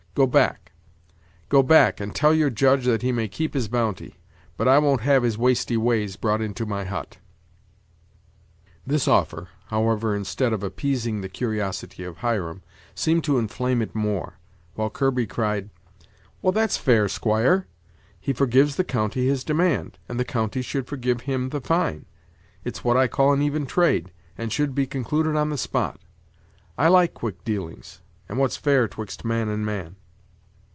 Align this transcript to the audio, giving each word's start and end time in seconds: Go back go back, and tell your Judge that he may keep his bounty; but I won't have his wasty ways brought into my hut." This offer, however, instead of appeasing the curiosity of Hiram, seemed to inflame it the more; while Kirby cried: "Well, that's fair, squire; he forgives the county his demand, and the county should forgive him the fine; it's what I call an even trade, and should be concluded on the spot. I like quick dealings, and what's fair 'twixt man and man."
Go 0.13 0.27
back 0.27 0.73
go 1.47 1.63
back, 1.63 2.01
and 2.01 2.13
tell 2.13 2.33
your 2.33 2.49
Judge 2.49 2.83
that 2.83 3.01
he 3.01 3.13
may 3.13 3.29
keep 3.29 3.53
his 3.53 3.69
bounty; 3.69 4.17
but 4.57 4.67
I 4.67 4.77
won't 4.77 4.99
have 4.99 5.23
his 5.23 5.37
wasty 5.37 5.77
ways 5.77 6.17
brought 6.17 6.41
into 6.41 6.65
my 6.65 6.83
hut." 6.83 7.19
This 8.85 9.07
offer, 9.07 9.47
however, 9.67 10.13
instead 10.13 10.51
of 10.51 10.63
appeasing 10.63 11.21
the 11.21 11.29
curiosity 11.29 12.03
of 12.03 12.17
Hiram, 12.17 12.61
seemed 12.93 13.23
to 13.23 13.37
inflame 13.37 13.81
it 13.81 13.93
the 13.93 13.99
more; 13.99 14.33
while 14.75 14.89
Kirby 14.89 15.27
cried: 15.27 15.69
"Well, 16.41 16.51
that's 16.51 16.75
fair, 16.75 17.07
squire; 17.07 17.65
he 18.19 18.33
forgives 18.33 18.75
the 18.75 18.83
county 18.83 19.27
his 19.27 19.45
demand, 19.45 19.97
and 20.09 20.19
the 20.19 20.25
county 20.25 20.61
should 20.61 20.87
forgive 20.87 21.21
him 21.21 21.51
the 21.51 21.61
fine; 21.61 22.05
it's 22.65 22.83
what 22.83 22.97
I 22.97 23.07
call 23.07 23.31
an 23.31 23.41
even 23.41 23.65
trade, 23.65 24.11
and 24.37 24.51
should 24.51 24.75
be 24.75 24.85
concluded 24.85 25.37
on 25.37 25.49
the 25.51 25.57
spot. 25.57 26.01
I 26.77 26.89
like 26.89 27.13
quick 27.13 27.45
dealings, 27.45 28.01
and 28.27 28.37
what's 28.37 28.57
fair 28.57 28.89
'twixt 28.89 29.23
man 29.23 29.47
and 29.47 29.65
man." 29.65 29.95